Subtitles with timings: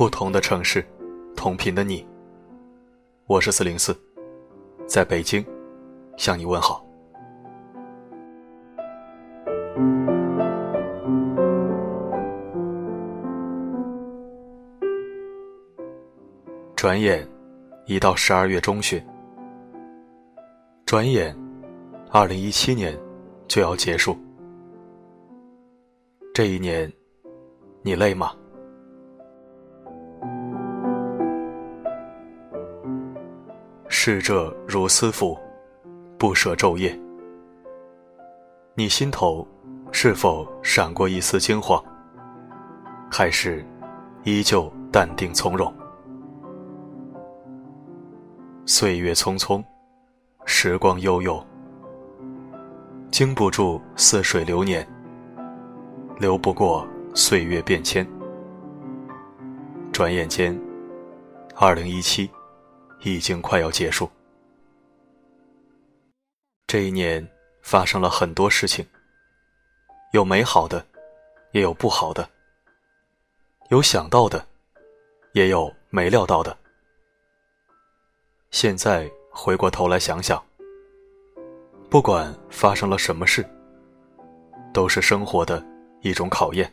[0.00, 0.82] 不同的城市，
[1.36, 2.08] 同频的你。
[3.26, 3.94] 我是四零四，
[4.86, 5.44] 在北京
[6.16, 6.82] 向你问好。
[16.74, 17.28] 转眼，
[17.84, 18.98] 已到十二月中旬。
[20.86, 21.36] 转眼，
[22.10, 22.98] 二零一七年
[23.46, 24.16] 就要结束。
[26.32, 26.90] 这一年，
[27.82, 28.32] 你累吗？
[34.02, 35.38] 逝者如斯夫，
[36.16, 36.98] 不舍昼夜。
[38.74, 39.46] 你心头
[39.92, 41.84] 是否闪过一丝惊慌？
[43.10, 43.62] 还是
[44.24, 45.70] 依旧淡定从容？
[48.64, 49.62] 岁月匆匆，
[50.46, 51.38] 时光悠悠，
[53.10, 54.88] 经不住似水流年，
[56.18, 58.06] 流不过岁月变迁。
[59.92, 60.58] 转眼间，
[61.54, 62.30] 二零一七。
[63.02, 64.10] 已经快要结束。
[66.66, 67.26] 这一年
[67.62, 68.86] 发生了很多事情，
[70.12, 70.86] 有美好的，
[71.52, 72.28] 也有不好的，
[73.70, 74.46] 有想到的，
[75.32, 76.56] 也有没料到的。
[78.50, 80.42] 现在回过头来想想，
[81.88, 83.48] 不管发生了什么事，
[84.72, 85.64] 都是生活的
[86.02, 86.72] 一种考验。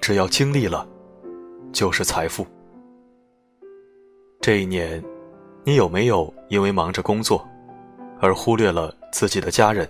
[0.00, 0.86] 只要经历了，
[1.72, 2.46] 就是财富。
[4.44, 5.02] 这一年，
[5.64, 7.42] 你有没有因为忙着工作，
[8.20, 9.88] 而忽略了自己的家人？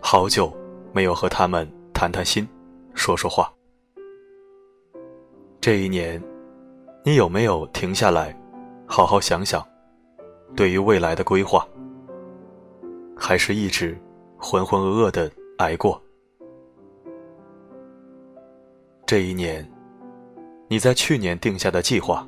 [0.00, 0.50] 好久
[0.90, 2.48] 没有和他们谈谈心，
[2.94, 3.52] 说说话。
[5.60, 6.18] 这一年，
[7.04, 8.34] 你有没有停下来，
[8.86, 9.62] 好好想想，
[10.56, 11.68] 对于未来的规划？
[13.14, 13.94] 还是一直
[14.38, 16.02] 浑浑噩噩的挨过？
[19.04, 19.70] 这一年，
[20.68, 22.26] 你在去年定下的计划？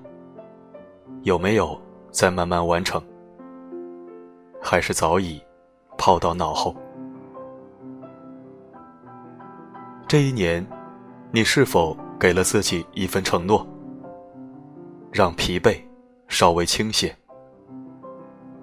[1.22, 1.80] 有没有
[2.10, 3.02] 在慢慢完成，
[4.62, 5.42] 还是早已
[5.96, 6.74] 抛到脑后？
[10.06, 10.66] 这一年，
[11.30, 13.66] 你是否给了自己一份承诺，
[15.12, 15.78] 让疲惫
[16.28, 17.14] 稍微倾些，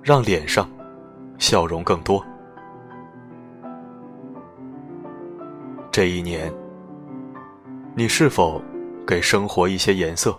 [0.01, 0.67] 让脸上
[1.37, 2.25] 笑容更多？
[5.91, 6.51] 这一年，
[7.95, 8.61] 你是否
[9.05, 10.35] 给生活一些颜色？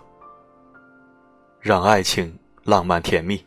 [1.67, 2.33] 让爱情
[2.63, 3.45] 浪漫甜蜜，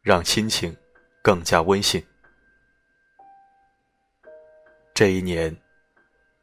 [0.00, 0.76] 让亲情
[1.24, 2.00] 更加温馨。
[4.94, 5.52] 这一年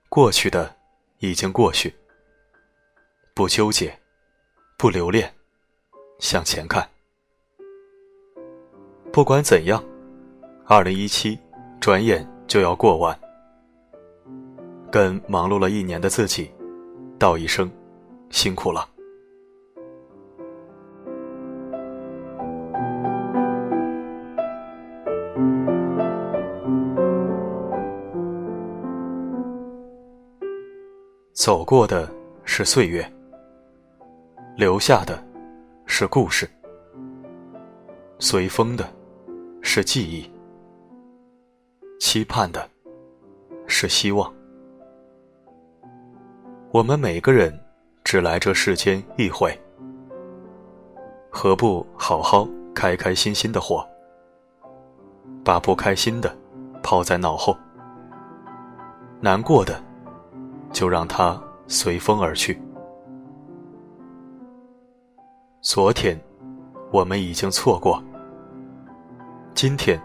[0.09, 0.75] 过去的
[1.19, 1.95] 已经过去，
[3.33, 3.97] 不纠结，
[4.77, 5.33] 不留恋，
[6.19, 6.85] 向前看。
[9.13, 9.81] 不管怎样，
[10.65, 11.39] 二零一七
[11.79, 13.17] 转眼就要过完，
[14.91, 16.51] 跟忙碌了一年的自己
[17.17, 17.71] 道一声
[18.29, 18.96] 辛苦了。
[31.47, 32.11] 走过的
[32.43, 33.09] 是岁月，
[34.57, 35.17] 留下的
[35.85, 36.45] 是故事，
[38.19, 38.85] 随风的
[39.61, 40.29] 是记忆，
[42.01, 42.69] 期盼的
[43.65, 44.29] 是希望。
[46.71, 47.57] 我们每个人
[48.03, 49.57] 只来这世间一回，
[51.29, 53.87] 何不好好开开心心的活，
[55.45, 56.37] 把不开心的
[56.83, 57.55] 抛在脑后，
[59.21, 59.86] 难过的。
[60.71, 62.61] 就让它随风而去。
[65.61, 66.19] 昨天，
[66.91, 68.01] 我们已经错过；
[69.53, 70.01] 今天，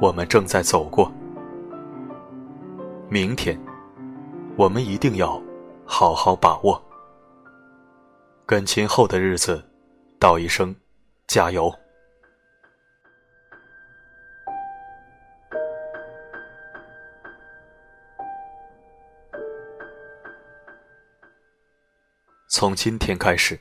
[0.00, 1.10] 我们正在走过；
[3.08, 3.58] 明天，
[4.56, 5.40] 我们一定要
[5.84, 6.82] 好好把握。
[8.46, 9.62] 跟今后的日子
[10.18, 10.74] 道一声
[11.26, 11.72] 加油。
[22.56, 23.58] 从今天开始，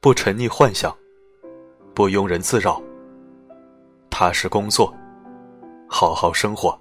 [0.00, 0.96] 不沉溺幻想，
[1.92, 2.80] 不庸人自扰，
[4.08, 4.94] 踏实工作，
[5.88, 6.80] 好好生活。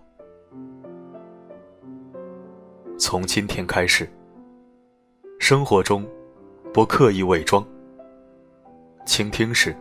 [2.99, 4.07] 从今天开始，
[5.39, 6.07] 生活中
[6.71, 7.65] 不刻意伪装，
[9.03, 9.75] 倾听时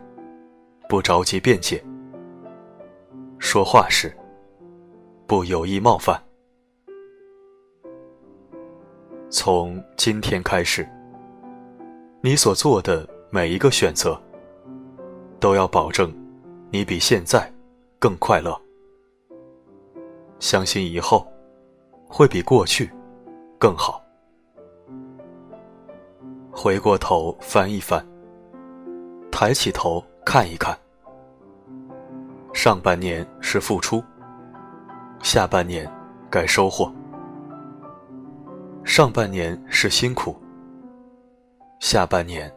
[0.89, 1.79] 不着急辩解，
[3.37, 4.11] 说话时
[5.27, 6.19] 不有意冒犯。
[9.29, 10.89] 从今天开始。
[12.21, 14.21] 你所做的每一个选择，
[15.39, 16.13] 都要保证
[16.69, 17.49] 你比现在
[17.97, 18.59] 更快乐。
[20.37, 21.25] 相信以后
[22.09, 22.91] 会比过去
[23.57, 24.03] 更好。
[26.51, 28.05] 回过头翻一翻，
[29.31, 30.77] 抬起头看一看。
[32.53, 34.03] 上半年是付出，
[35.21, 35.89] 下半年
[36.29, 36.93] 该收获。
[38.83, 40.35] 上半年是辛苦，
[41.79, 42.51] 下半年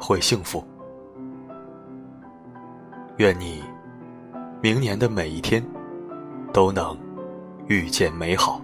[0.00, 0.64] 会幸福。
[3.18, 3.62] 愿你
[4.62, 5.62] 明年的每一天
[6.52, 6.98] 都能
[7.68, 8.60] 遇见美好。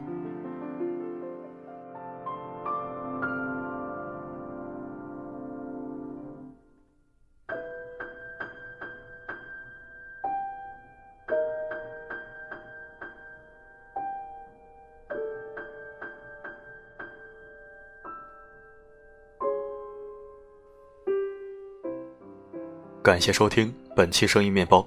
[23.09, 24.87] 感谢收听本期声音面包，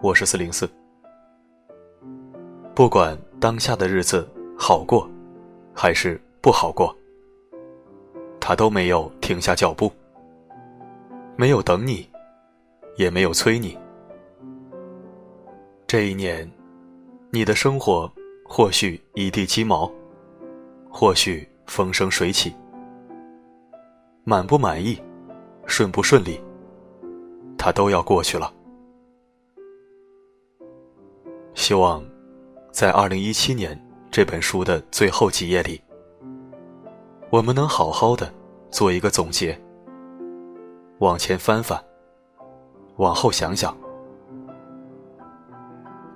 [0.00, 0.70] 我是四零四。
[2.72, 4.24] 不管当下的日子
[4.56, 5.10] 好过，
[5.74, 6.96] 还是不好过，
[8.38, 9.90] 他都没有停下脚步，
[11.34, 12.08] 没有等你，
[12.94, 13.76] 也没有催你。
[15.88, 16.48] 这一年，
[17.30, 18.08] 你的生活
[18.44, 19.90] 或许一地鸡毛，
[20.88, 22.54] 或许风生水起，
[24.22, 24.96] 满不满意，
[25.66, 26.40] 顺不顺利？
[27.62, 28.52] 它都要过去了。
[31.54, 32.02] 希望，
[32.72, 33.80] 在二零一七年
[34.10, 35.80] 这本书的最后几页里，
[37.30, 38.34] 我们能好好的
[38.68, 39.56] 做一个总结，
[40.98, 41.80] 往前翻翻，
[42.96, 43.76] 往后想想，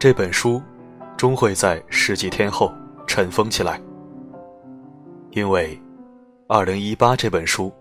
[0.01, 0.61] 这本书
[1.17, 2.73] 终会在十几天后
[3.07, 3.81] 尘封起来，
[5.31, 5.81] 因为
[6.49, 7.73] 二零一八这本书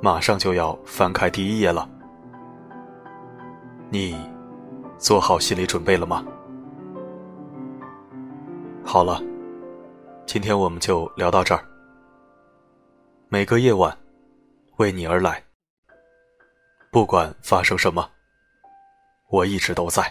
[0.00, 1.88] 马上就要翻开第一页了。
[3.92, 4.16] 你
[4.96, 6.24] 做好心理准备了吗？
[8.82, 9.22] 好了，
[10.24, 11.62] 今天我们就聊到这儿。
[13.28, 13.94] 每个夜晚，
[14.78, 15.44] 为你而来。
[16.90, 18.08] 不管发生什么，
[19.28, 20.10] 我一直都在。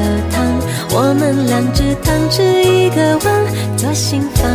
[1.03, 3.43] 我们两只汤匙一个碗，
[3.75, 4.45] 左心房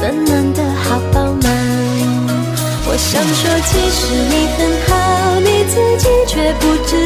[0.00, 1.52] 暖暖的好饱满。
[2.88, 4.00] 我想说，其实
[4.32, 4.58] 你很
[4.88, 7.05] 好，你自己却不知